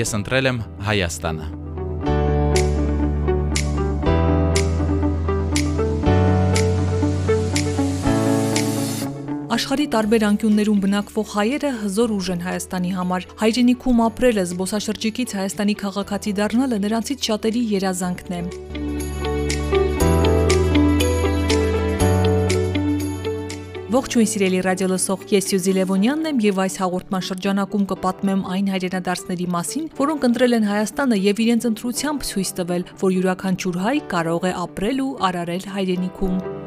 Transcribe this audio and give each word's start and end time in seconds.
ես 0.00 0.14
ընտրել 0.20 0.50
եմ 0.50 0.62
Հայաստանը։ 0.90 1.48
Աշխարհի 9.60 9.86
տարբեր 9.92 10.24
անկյուններում 10.28 10.78
բնակվող 10.84 11.32
հայերը 11.34 11.70
հզոր 11.80 12.12
ուժ 12.16 12.28
են 12.34 12.44
Հայաստանի 12.46 12.92
համար։ 12.96 13.26
Հայրենիքում 13.42 14.02
ապրելը, 14.06 14.44
զբոսաշրջիկից 14.52 15.34
Հայաստանի 15.40 15.74
քաղաքացի 15.82 16.32
դառնալը 16.40 16.78
նրանցից 16.86 17.28
շատերի 17.30 17.64
երազանքն 17.74 18.38
է։ 18.38 19.29
Ողջույն 24.00 24.28
սիրելի 24.30 24.60
ռադիոլսող, 24.64 25.24
ես 25.28 25.46
Սյուզի 25.50 25.72
Լևոնյանն 25.76 26.28
եմ 26.30 26.38
եւ 26.40 26.60
այս 26.64 26.76
հաղորդման 26.80 27.24
շրջանակում 27.26 27.82
կպատմեմ 27.90 28.44
այն 28.54 28.70
հայրենադարձների 28.72 29.48
մասին, 29.56 29.90
որոնք 29.98 30.24
ընտրել 30.30 30.56
են 30.56 30.68
Հայաստանը 30.70 31.18
եւ 31.26 31.42
իրենց 31.44 31.66
ընտրությամբ 31.72 32.24
ցույց 32.30 32.54
տվել, 32.62 32.86
որ 33.04 33.14
յուրաքանչյուր 33.18 33.78
հայ 33.84 33.94
կարող 34.14 34.48
է 34.48 34.54
ապրել 34.64 35.04
ու 35.04 35.10
արարել 35.28 35.68
հայրենիքում։ 35.76 36.59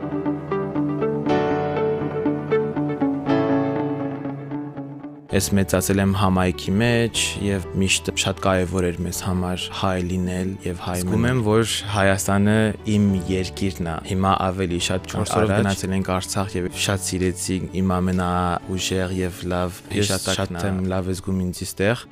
Ես 5.34 5.48
մեծացել 5.58 6.00
եմ 6.04 6.12
համայնքի 6.20 6.72
մեջ 6.78 7.22
եւ 7.42 7.64
միշտ 7.82 8.10
շատ 8.22 8.42
կարեւոր 8.44 8.86
էր 8.92 9.00
մեզ 9.02 9.22
համար 9.26 9.64
հայ 9.80 9.94
լինել 10.12 10.52
եւ 10.68 10.84
հայ 10.86 10.98
մնում 11.10 11.26
եմ, 11.32 11.40
որ 11.48 11.74
Հայաստանը 11.96 12.58
իմ 12.94 13.08
երկիրն 13.32 13.90
է։ 13.90 13.96
Հիմա 14.12 14.34
ավելի 14.46 14.82
շատ 14.90 15.10
4 15.16 15.34
օրով 15.40 15.54
գնացել 15.58 15.96
ենք 15.98 16.12
Արցախ 16.20 16.58
եւ 16.60 16.68
շատ 16.86 17.08
սիրեցի 17.10 17.58
իմ 17.82 17.96
ամենաուժեղ 17.98 19.16
եւ 19.24 19.42
լավ 19.56 19.82
հիշատակն։ 19.98 20.38
Շատ 20.44 20.70
եմ 20.70 20.84
լավ 20.94 21.10
զգում 21.18 21.42
ինձ 21.48 21.66
իստեղ։ 21.66 22.06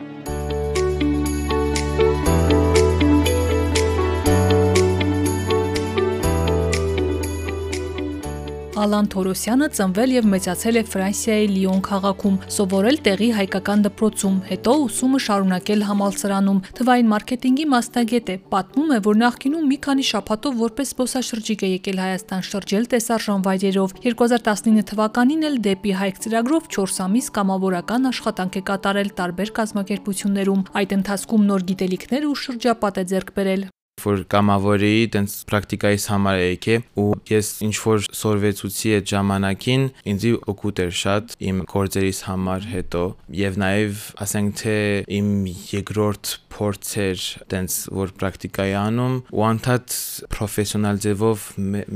Ալան 8.81 9.07
Թորոսյանը 9.13 9.67
ծնվել 9.77 10.11
եւ 10.15 10.27
մեծացել 10.31 10.77
է 10.79 10.81
Ֆրանսիայի 10.89 11.47
Լիոն 11.51 11.81
քաղաքում, 11.85 12.37
սովորել 12.55 12.95
տեղի 13.05 13.27
հայկական 13.37 13.83
դպրոցում, 13.85 14.37
հետո 14.47 14.73
ուսումը 14.85 15.19
շարունակել 15.25 15.83
համալսարանում։ 15.89 16.61
Թվային 16.79 17.11
մարքեթինգի 17.11 17.65
մասնագետ 17.73 18.31
է։ 18.33 18.37
Պատմում 18.55 18.93
է, 18.95 18.97
որ 19.05 19.19
նախկինում 19.21 19.67
մի 19.71 19.77
քանի 19.85 20.05
շաբաթով 20.11 20.57
որպես 20.61 20.93
զբոսաշրջիկ 20.95 21.61
է 21.61 21.69
եկել 21.71 22.02
Հայաստան 22.02 22.47
շրջել 22.49 22.89
տեսարժան 22.95 23.45
վայրերով։ 23.45 23.93
2019 24.07 24.87
թվականին 24.93 25.45
էլ 25.52 25.59
դեպի 25.69 25.93
հայք 26.02 26.23
ծրագրով 26.25 26.71
4 26.77 27.03
ամիս 27.05 27.27
կամավորական 27.37 28.09
աշխատանք 28.11 28.57
է 28.57 28.65
կատարել 28.71 29.13
տարբեր 29.21 29.53
կազմակերպություններում։ 29.61 30.65
Այդ 30.81 30.97
ընթացքում 30.97 31.45
նոր 31.52 31.67
գիտելիքներ 31.69 32.27
ու 32.31 32.39
շրջապատ 32.45 33.02
է 33.02 33.05
ձեռք 33.13 33.31
բերել 33.37 33.69
որ 34.05 34.23
կամավորի 34.33 34.94
տենց 35.16 35.35
պրակտիկայից 35.52 36.05
համար 36.11 36.38
եկե 36.41 36.77
ու 37.02 37.07
ես 37.31 37.49
ինչ 37.67 37.75
որ 37.85 38.05
սորվեցուցի 38.21 38.93
այդ 38.97 39.11
ժամանակին 39.11 39.85
ինձի 40.13 40.31
օգուտ 40.53 40.83
էր 40.85 40.93
շատ 41.02 41.35
իմ 41.52 41.63
գործերից 41.71 42.21
համար 42.27 42.69
հետո 42.75 43.03
եւ 43.41 43.59
նաեւ 43.66 44.05
ասենք 44.25 44.55
թե 44.61 44.77
իմ 45.21 45.33
երկրորդ 45.71 46.33
փորձեր 46.52 47.27
տենց 47.52 47.77
որ 48.02 48.16
պրակտիկայի 48.21 48.77
անում 48.81 49.19
ու 49.31 49.45
անդադ 49.52 49.97
պրոֆեսիոնալ 50.36 51.03
ձևով 51.08 51.49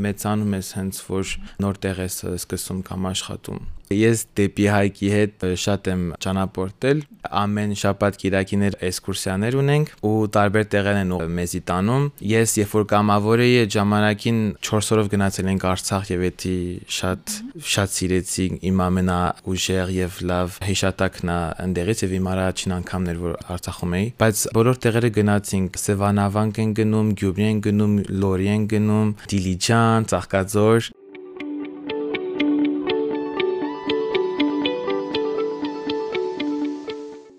մեծանում 0.07 0.59
ես 0.59 0.75
հենց 0.79 1.01
որ 1.11 1.33
նոր 1.65 1.81
տեղ 1.85 2.05
ես 2.05 2.21
սկսում 2.35 2.85
կամ 2.91 3.09
աշխատում 3.11 3.65
Ես 3.93 4.25
դեպի 4.37 4.65
հայկի 4.73 5.09
հետ 5.13 5.45
շատ 5.61 5.89
եմ 5.91 6.03
ճանապարհորդել։ 6.25 7.01
Ամեն 7.41 7.73
շաբաթ 7.81 8.17
կիրակիներ 8.21 8.77
էքսկուրսիաներ 8.85 9.57
ունենք 9.61 9.91
ու 10.05 10.13
տարբեր 10.35 10.65
տեղեր 10.73 10.99
են 11.01 11.13
մեզի 11.35 11.61
տանում։ 11.69 12.07
Ես 12.31 12.55
երբ 12.61 12.73
որ 12.75 12.85
կամավոր 12.91 13.43
էի, 13.45 13.55
ժամանակին 13.75 14.39
4 14.69 14.91
օրով 14.95 15.09
գնացել 15.13 15.49
ենք 15.53 15.65
Արցախ 15.71 16.11
եւ 16.15 16.25
էդի 16.29 16.57
շատ 16.97 17.35
շատ 17.75 17.95
սիրեցի 17.95 18.45
իմ 18.69 18.83
ամենաուժեղ 18.85 19.93
եւ 19.95 20.19
լավ 20.31 20.59
հիշատակն 20.69 21.33
է 21.35 21.39
ընդեղից 21.65 22.03
եւ 22.05 22.15
իմ 22.19 22.29
առաջին 22.35 22.75
անգամն 22.79 23.13
էր 23.13 23.21
որ 23.25 23.39
Արցախում 23.55 23.95
էի, 23.99 24.07
բայց 24.21 24.43
բոլոր 24.59 24.81
տեղերը 24.85 25.11
գնացինք։ 25.19 25.79
Սևանավանք 25.85 26.61
են 26.65 26.75
գնում, 26.81 27.09
Գյումրի 27.21 27.47
են 27.49 27.63
գնում, 27.65 27.95
Լորի 28.25 28.51
են 28.55 28.69
գնում, 28.75 29.15
Դիլիջան, 29.35 30.09
Ծաղկաձոր 30.13 30.93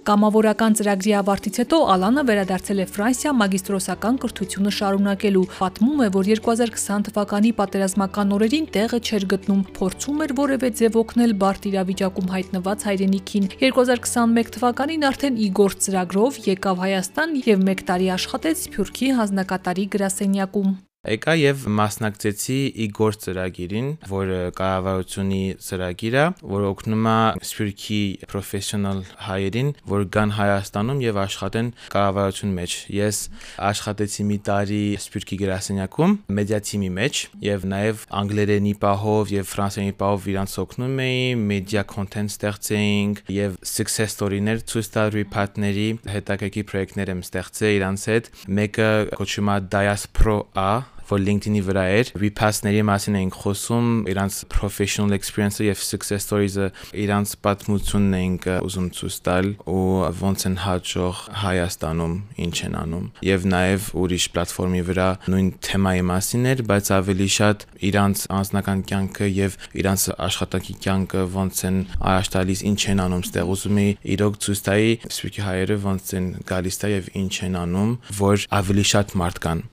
Կամավորական 0.06 0.76
ծրագրի 0.78 1.12
ավարտից 1.18 1.56
հետո 1.60 1.78
Ալանը 1.90 2.22
վերադարձել 2.28 2.82
է 2.82 2.84
Ֆրանսիա 2.94 3.32
մագիստրոսական 3.40 4.20
կրթությունը 4.22 4.72
շարունակելու։ 4.76 5.42
Պատմում 5.56 6.04
է, 6.04 6.08
որ 6.14 6.30
2020 6.30 7.08
թվականի 7.08 7.52
պատերազմական 7.58 8.36
օրերին 8.38 8.70
տեղը 8.78 9.02
չէր 9.02 9.28
գտնում, 9.34 9.66
փորձում 9.80 10.22
էր 10.28 10.36
որևէ 10.44 10.72
ձև 10.78 11.00
օգնել 11.02 11.36
բարդ 11.42 11.68
իրավիճակում 11.74 12.32
հայտնված 12.36 12.88
հայրենիքին։ 12.92 13.52
2021 13.66 14.56
թվականին 14.60 15.10
արդեն 15.10 15.44
Իգոր 15.50 15.80
ծրագրով 15.82 16.42
եկավ 16.54 16.82
Հայաստան 16.86 17.38
եւ 17.50 17.70
1 17.74 17.86
տարի 17.90 18.12
աշխատեց 18.22 18.66
Սփյուռքի 18.66 19.14
հանձնակատարի 19.18 19.92
գրասենյակում 19.96 20.76
եկա 21.06 21.34
եւ 21.38 21.64
մասնակցեցի 21.78 22.58
Իգոր 22.86 23.16
ծրագիրին, 23.22 23.88
որը 24.10 24.38
կառավարությունի 24.58 25.42
ծրագիր 25.66 26.16
է, 26.16 26.24
որ 26.52 26.66
օգնում 26.70 27.06
է 27.10 27.16
սպյուրքի 27.46 28.00
պրոֆեսիոնալ 28.32 29.02
հայերին, 29.26 29.70
որ 29.92 30.06
գան 30.16 30.34
Հայաստանում 30.36 31.02
եւ 31.06 31.20
աշխատեն 31.22 31.70
կառավարություն 31.94 32.54
մեջ։ 32.56 32.76
Ես 32.96 33.20
աշխատեցի 33.70 34.26
մի 34.30 34.38
տարի 34.50 34.82
սպյուրքի 35.00 35.38
գրասենյակում, 35.42 36.16
մեդիա 36.36 36.60
թիմի 36.70 36.90
մեջ 36.96 37.22
եւ 37.46 37.68
նաեւ 37.76 38.04
անգլերենի 38.20 38.74
պահով 38.82 39.32
եւ 39.36 39.48
ֆրանսերենի 39.52 39.96
պահով 40.00 40.28
իրանց 40.32 40.56
օգնում 40.66 41.00
էի, 41.06 41.22
մեդիա 41.46 41.86
կոնտենտ 41.92 42.34
ստեղծեինք 42.36 43.22
եւ 43.36 43.56
success 43.76 44.16
story-ներ 44.16 44.64
ցույց 44.66 44.90
տալ 44.96 45.14
report-ների, 45.16 45.88
հետաքրքիր 46.16 46.68
պրոյեկտներ 46.72 47.14
եմ 47.14 47.24
ստեղծել 47.26 47.76
իրանց 47.76 48.06
հետ։ 48.10 48.30
Մեկը 48.56 48.90
կոչվում 49.20 49.50
է 49.52 49.58
Diaspro-A, 49.76 50.70
որ 51.10 51.22
LinkedIn-ի 51.26 51.62
վրա 51.66 51.84
էր, 51.96 52.10
repass-ների 52.20 52.82
մասին 52.86 53.18
էինք 53.20 53.36
խոսում, 53.42 53.88
իրանց 54.10 54.38
professional 54.52 55.14
experience-ը 55.16 55.68
եւ 55.68 55.82
success 55.86 56.26
stories-ը, 56.26 56.68
իրանց 57.06 57.34
պատմությունն 57.46 58.16
էինք 58.20 58.48
ուզում 58.66 58.88
ցույց 58.96 59.16
տալ 59.26 59.50
ու 59.70 59.86
ոնց 60.20 60.46
են 60.50 60.56
հաջող 60.64 61.22
Հայաստանում 61.46 62.14
ինչ 62.46 62.56
են 62.66 62.74
անում։ 62.80 63.06
Եվ 63.26 63.46
նաեւ 63.52 63.88
ուրիշ 64.02 64.26
պլատֆորմի 64.36 64.82
վրա 64.90 65.08
նույն 65.30 65.48
թեմայի 65.66 66.04
մասին 66.10 66.48
էր, 66.52 66.62
բայց 66.70 66.90
ավելի 66.96 67.28
շատ 67.36 67.66
իրանց 67.90 68.24
անձնական 68.36 68.82
կյանքը 68.90 69.28
եւ 69.36 69.58
իրանց 69.82 70.06
աշխատանքի 70.26 70.74
կյանքը 70.86 71.22
ոնց 71.36 71.62
են 71.70 71.78
առաջ 72.10 72.32
տալիս, 72.36 72.64
ինչ 72.70 72.80
են 72.92 73.04
անում, 73.06 73.24
ստեղ 73.26 73.54
ուզում 73.56 73.80
էի 73.82 73.94
իրոք 74.16 74.40
ցույց 74.46 74.60
տայի 74.66 74.92
սպիքի 75.12 75.46
հայերը 75.46 75.78
ոնց 75.86 76.12
են 76.16 76.28
գալիս 76.50 76.80
տա 76.82 76.92
եւ 76.96 77.10
ինչ 77.22 77.34
են 77.46 77.58
անում, 77.62 77.96
որ 78.20 78.46
ավելի 78.60 78.86
շատ 78.96 79.16
մարդ 79.22 79.42
կան 79.46 79.66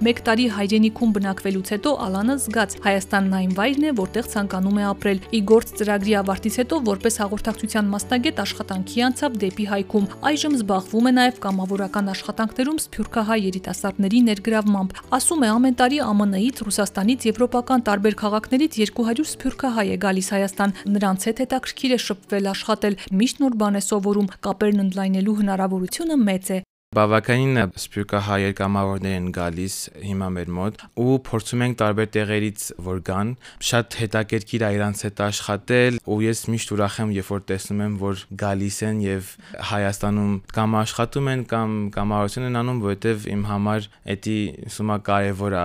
1 0.00 0.20
տարի 0.24 0.44
հայրենիքում 0.56 1.10
բնակվելուց 1.12 1.70
հետո 1.74 1.90
Ալանը 2.00 2.34
զգաց. 2.40 2.76
Հայաստանն 2.86 3.34
այն 3.36 3.50
վայրն 3.58 3.84
է, 3.84 3.90
որտեղ 3.98 4.28
ցանկանում 4.32 4.78
է 4.80 4.84
ապրել։ 4.90 5.18
Իգործ 5.36 5.72
ծրագրի 5.80 6.14
ավարտից 6.20 6.54
հետո 6.60 6.78
որպես 6.86 7.18
հաղորդակցության 7.20 7.90
մասնագետ 7.92 8.40
աշխատանքի 8.44 9.04
անցավ 9.10 9.36
դեպի 9.44 9.66
հայքում։ 9.72 10.08
Այժմ 10.30 10.56
զբաղվում 10.60 11.10
է 11.10 11.12
նաև 11.20 11.42
կամավորական 11.44 12.08
աշխատանքներում 12.16 12.80
սփյուռքահայ 12.80 13.38
երիտասարդների 13.44 14.20
ներգրավմամբ։ 14.30 14.96
Ասում 15.20 15.44
է 15.44 15.52
ամեն 15.60 15.76
տարի 15.84 16.00
ԱՄՆ-ից, 16.00 16.64
Ռուսաստանից, 16.64 17.28
եվրոպական 17.28 17.84
տարբեր 17.90 18.18
քաղաքներից 18.24 18.80
200 18.80 19.28
սփյուռքահայ 19.36 19.86
է 19.90 20.00
գալիս 20.00 20.32
Հայաստան։ 20.32 20.74
Նրանց 20.96 21.28
հետ 21.28 21.44
հետաքրքիր 21.44 21.92
է 21.92 22.00
շփվել, 22.08 22.50
աշխատել, 22.56 22.98
միշտ 23.20 23.44
նոր 23.44 23.60
բան 23.60 23.76
է 23.76 23.84
սովորում, 23.90 24.32
կապերն 24.48 24.84
ընդլայնելու 24.88 25.38
հնարավորությունը 25.44 26.20
մեծ 26.24 26.52
է։ 26.56 26.60
Բավականին 26.90 27.58
սպյուրքահայեր 27.78 28.54
կամավորներ 28.58 29.12
են 29.14 29.26
գալիս 29.36 29.74
հիմա 30.02 30.30
մեր 30.34 30.48
մոտ 30.56 30.80
ու 30.98 31.12
փորձում 31.28 31.60
ենք 31.66 31.76
տարբեր 31.82 32.08
տեղերից 32.16 32.64
որ 32.82 32.98
գան։ 33.06 33.30
Շատ 33.68 33.96
հետաքրքիր 34.00 34.64
է 34.66 34.70
իրանց 34.74 35.02
հետ 35.06 35.22
աշխատել 35.28 36.00
ու 36.02 36.18
ես 36.24 36.42
միշտ 36.50 36.74
ուրախ 36.74 36.96
եմ, 37.04 37.12
երբ 37.14 37.30
որ 37.30 37.44
տեսնում 37.46 37.84
եմ, 37.86 37.94
որ 38.02 38.24
գալիս 38.42 38.78
են 38.90 38.98
եւ 39.06 39.30
Հայաստանում 39.70 40.34
կամ 40.58 40.76
աշխատում 40.80 41.30
են 41.30 41.46
կամ 41.54 41.78
կամավորություն 41.94 42.50
են 42.50 42.60
անում, 42.64 42.82
որովհետեւ 42.90 43.30
իմ 43.38 43.46
համար 43.54 43.88
էդի 44.18 44.38
սումա 44.74 44.98
կարեւոր 45.06 45.58
է 45.62 45.64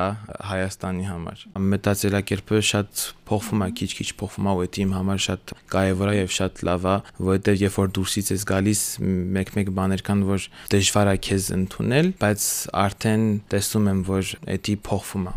Հայաստանի 0.54 1.10
համար։ 1.10 1.46
Մտածելակերպը 1.74 2.62
շատ 2.70 3.10
փոխվում 3.30 3.64
է, 3.66 3.70
քիչ-քիչ 3.80 4.10
փոխվում 4.20 4.50
է 4.50 4.56
ու 4.56 4.66
դա 4.66 4.82
իմ 4.86 4.92
համար 4.96 5.24
շատ 5.26 5.54
կարևոր 5.76 6.12
է 6.12 6.16
եւ 6.16 6.36
շատ 6.36 6.62
լավ 6.70 6.86
է, 6.86 6.98
որովհետեւ 7.30 7.64
երբ 7.66 7.80
որ 7.80 7.94
դուրսից 7.96 8.34
ես 8.36 8.46
գալիս, 8.52 8.84
մեկ-մեկ 9.40 9.72
բաներ 9.80 10.06
կան, 10.10 10.28
որ 10.30 10.50
դժվար 10.76 11.12
է 11.14 11.18
քեզ 11.30 11.50
ընդունել, 11.60 12.14
բայց 12.22 12.52
արդեն 12.86 13.26
տեսնում 13.56 13.90
եմ, 13.96 14.06
որ 14.12 14.36
դա 14.46 14.78
փոխվում 14.90 15.28
է 15.32 15.36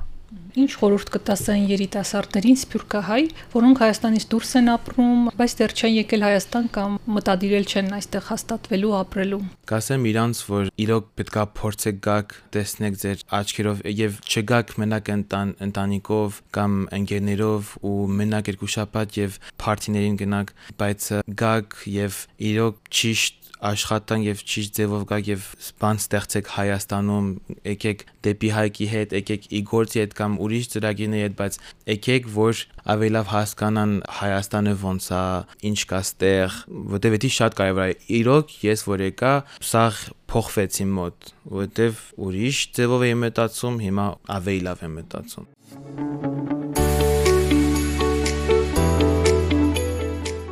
Ինչ 0.56 0.70
խորհուրդ 0.80 1.10
կտաս 1.12 1.42
այն 1.52 1.64
երիտասարդներին 1.68 2.58
սփյուռքահայ, 2.62 3.24
որոնք 3.52 3.80
Հայաստանից 3.82 4.24
դուրս 4.32 4.52
են 4.58 4.70
ապրում, 4.72 5.26
բայց 5.38 5.54
դեռ 5.58 5.74
չեն 5.76 5.92
եկել 5.98 6.24
Հայաստան 6.24 6.68
կամ 6.76 6.94
մտադիրել 7.18 7.66
չեն 7.68 7.90
այստեղ 7.98 8.24
հաստատվելու, 8.28 8.92
ապրելու։ 8.98 9.40
Կասեմ 9.68 10.06
իրանց, 10.08 10.42
որ 10.48 10.70
իրոք 10.88 11.10
պետքա 11.20 11.44
փորձեք 11.58 12.00
գաք, 12.08 12.34
տեսնեք 12.56 12.98
ձեր 13.02 13.24
աչքերով 13.38 13.82
եւ 13.98 14.20
չգաք 14.24 14.74
մենակ 14.80 15.12
ընտան 15.18 15.52
ընտանիքով 15.68 16.40
կամ 16.56 16.78
ընկերներով 16.98 17.74
ու 17.88 17.98
մենակ 18.22 18.52
երկու 18.54 18.72
շաբաթ 18.78 19.20
եւ 19.20 19.38
փարթիներին 19.60 20.18
գնաք, 20.24 20.54
բայց 20.80 21.10
գաք 21.44 21.78
եւ 21.98 22.22
իրոք 22.48 22.80
ճիշտ 22.98 23.47
աշխատանք 23.58 24.26
եւ 24.28 24.42
ճիշտ 24.48 24.76
ձևով 24.78 25.04
գաք 25.10 25.28
եւ 25.28 25.46
բան 25.82 26.00
ստեղծեք 26.02 26.50
Հայաստանում, 26.54 27.28
եկեք 27.68 28.04
դեպի 28.26 28.50
հայկի 28.54 28.88
հետ, 28.92 29.14
եկեք 29.18 29.48
Իգորցի 29.58 30.02
հետ 30.02 30.14
կամ 30.18 30.36
ուրիշ 30.46 30.68
ծրագիրների 30.74 31.24
հետ, 31.26 31.34
բայց 31.38 31.58
եկեք 31.92 32.28
որ 32.38 32.62
ավելի 32.94 33.12
լավ 33.18 33.32
հասկանան 33.34 33.94
Հայաստանը 34.18 34.74
ոնց 34.84 35.08
է, 35.18 35.22
ինչ 35.68 35.80
կա 35.90 36.00
ստեղ, 36.08 36.60
որտեվ 36.94 37.18
դա 37.18 37.32
շատ 37.38 37.58
կարևոր 37.58 37.88
է։ 37.88 37.98
Իրոք 38.18 38.54
ես 38.68 38.86
որ 38.88 39.04
եկա, 39.08 39.32
սա 39.72 39.84
փոխվեց 40.28 40.80
իմ 40.84 40.94
մոտ, 40.98 41.32
որտեվ 41.58 42.04
ուրիշ 42.28 42.62
ձևով 42.78 43.08
եմ 43.08 43.26
մտածում, 43.26 43.82
հիմա 43.88 44.06
ավելի 44.38 44.62
լավ 44.68 44.86
եմ 44.88 44.96
մտածում։ 45.02 46.57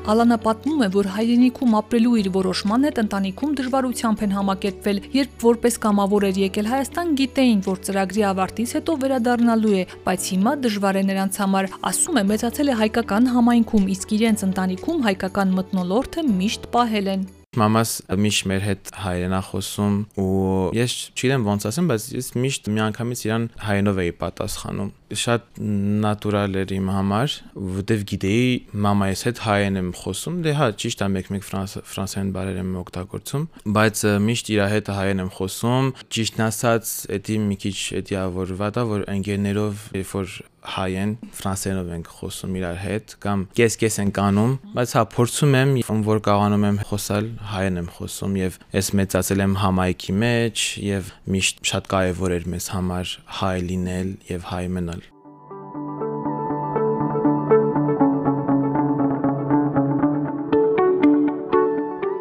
Ալանա 0.07 0.37
պատմում 0.39 0.83
է, 0.85 0.87
որ 0.95 1.07
հայրենիքում 1.11 1.73
ապրելու 1.81 2.13
իր 2.21 2.27
որոշման 2.37 2.87
հետ 2.87 2.99
ընտանիքում 3.03 3.55
դժվարությամբ 3.59 4.21
են 4.23 4.35
համակերպվել, 4.37 5.01
երբ 5.17 5.47
որպես 5.47 5.79
կամավոր 5.83 6.27
էր 6.29 6.39
եկել 6.43 6.69
Հայաստան, 6.71 7.11
գիտեին, 7.21 7.65
որ 7.67 7.81
ծրագրի 7.89 8.23
ավարտից 8.31 8.75
հետո 8.79 8.95
վերադառնալու 9.03 9.75
է, 9.75 9.83
բայց 10.07 10.29
հիմա 10.31 10.53
դժվար 10.63 11.01
է 11.01 11.03
նրանց 11.11 11.41
համար։ 11.43 11.69
Ասում 11.91 12.21
է, 12.23 12.25
մեծացել 12.31 12.71
է 12.71 12.79
հայկական 12.87 13.27
համայնքում, 13.35 13.91
իսկ 13.97 14.15
իրենց 14.21 14.47
ընտանիքում 14.47 15.03
հայկական 15.11 15.59
մտնոլորտը 15.59 16.27
միշտ 16.31 16.71
պահել 16.77 17.11
են։ 17.17 17.27
Մամաս 17.61 17.93
միշտ 18.27 18.47
մեր 18.51 18.63
հետ 18.67 18.93
հայերեն 19.03 19.37
է 19.37 19.41
խոսում 19.47 19.97
ու 20.23 20.37
ես 20.77 20.95
չգիտեմ 21.17 21.47
ոնց 21.47 21.67
ասեմ, 21.71 21.91
բայց 21.93 22.07
ես 22.17 22.29
միշտ 22.37 22.71
միանգամից 22.77 23.25
իրան 23.27 23.47
հայերենով 23.67 24.01
էի 24.05 24.15
պատասխանում։ 24.21 24.91
Շատ 25.07 25.61
նատուրալ 26.03 26.57
էր 26.63 26.73
իմ 26.77 26.89
համար, 26.91 27.35
որտեվ 27.77 28.01
գիտեի 28.11 28.49
մամայիս 28.87 29.21
հետ 29.27 29.43
հայերեն 29.47 29.81
եմ 29.81 29.91
խոսում, 30.01 30.41
դե 30.47 30.55
հա 30.59 30.69
ճիշտ 30.83 31.05
է 31.07 31.09
մեկ-մեկ 31.17 31.47
ֆրանսերեն 31.47 32.33
բարեր 32.37 32.59
եմ 32.65 32.73
օգտագործում, 32.83 33.47
բայց 33.77 34.03
միշտ 34.27 34.51
իր 34.57 34.65
հետ 34.75 34.91
հայերեն 34.97 35.23
եմ 35.23 35.33
խոսում։ 35.37 35.93
Ճիշտն 36.17 36.45
ասած, 36.51 36.93
դա 37.27 37.39
մի 37.47 37.61
քիչ 37.63 37.77
դա 38.11 38.27
որ 38.35 38.55
վատա 38.61 38.87
որ 38.91 39.07
ընկերներով 39.15 39.89
երբ 40.01 40.15
որ 40.17 40.37
հայեն 40.75 41.15
ֆրանսերենով 41.39 41.91
ենք 41.97 42.11
խոսում 42.17 42.57
իրար 42.61 42.79
հետ 42.83 43.17
կամ 43.25 43.45
կես-կես 43.61 43.99
ենք 44.05 44.21
անում, 44.27 44.55
բայց 44.77 44.95
հա 44.99 45.05
փորձում 45.17 45.59
եմ, 45.63 45.75
որ 46.11 46.23
կարողանում 46.27 46.69
եմ 46.71 46.81
խոսալ, 46.91 47.33
հայեն 47.57 47.83
եմ 47.83 47.91
խոսում 47.97 48.39
եւ 48.43 48.61
ես 48.77 48.93
մեծացել 49.01 49.45
եմ 49.47 49.59
համայնքի 49.65 50.17
մեջ 50.27 50.65
եւ 50.87 51.13
միշտ 51.37 51.67
շատ 51.73 51.93
կարեւոր 51.97 52.39
էր 52.41 52.49
մեզ 52.57 52.71
համար 52.77 53.19
հայ 53.43 53.59
լինել 53.73 54.17
եւ 54.37 54.51
հայ 54.53 54.65
մնալ։ 54.79 55.07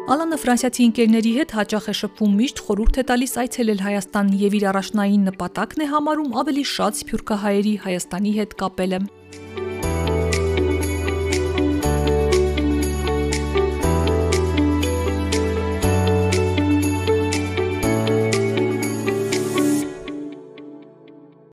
Ալանը 0.06 0.36
ֆրանսիացի 0.38 0.84
ընկերների 0.86 1.30
հետ 1.34 1.52
հաճախ 1.56 1.86
է 1.90 1.94
շփվում 1.98 2.34
միշտ 2.38 2.60
խորհուրդ 2.66 2.98
է 3.00 3.04
տալիս 3.08 3.32
այցելել 3.42 3.80
Հայաստան 3.82 4.28
եւ 4.38 4.54
իր 4.58 4.66
առաջնային 4.70 5.24
նպատակն 5.32 5.82
է 5.82 5.88
համարում 5.90 6.36
ավելի 6.46 6.64
շատ 6.76 6.98
սփյուռքահայերի 7.00 7.72
Հայաստանի 7.86 8.34
հետ 8.36 8.54
կապելը։ 8.62 9.00